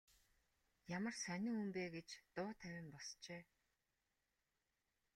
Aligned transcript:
Ямар 0.95 1.15
сонин 1.23 1.55
хүн 1.57 1.69
бэ 1.75 1.83
гэж 1.95 2.09
дуу 2.35 2.49
тавин 2.61 2.87
босжээ. 2.93 3.43